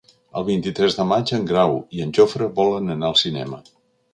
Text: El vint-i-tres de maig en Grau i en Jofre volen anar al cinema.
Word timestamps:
El 0.39 0.45
vint-i-tres 0.45 0.95
de 0.99 1.03
maig 1.09 1.33
en 1.37 1.45
Grau 1.51 1.75
i 1.99 2.03
en 2.07 2.17
Jofre 2.19 2.51
volen 2.61 2.91
anar 2.95 3.11
al 3.13 3.21
cinema. 3.25 3.63